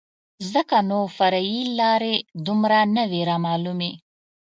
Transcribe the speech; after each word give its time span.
ځکه 0.53 0.77
نو 0.89 0.99
فرعي 1.17 1.61
لارې 1.79 2.15
دومره 2.45 2.79
نه 2.95 3.03
وې 3.09 3.21
رامعلومې. 3.29 3.91